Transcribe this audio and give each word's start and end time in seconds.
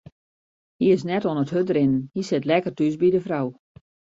Hy 0.79 0.85
is 0.95 1.05
net 1.09 1.27
oan 1.27 1.41
it 1.43 1.53
hurdrinnen, 1.53 2.03
hy 2.13 2.21
sit 2.27 2.47
lekker 2.49 2.73
thús 2.75 2.95
by 3.01 3.09
de 3.13 3.21
frou. 3.25 3.47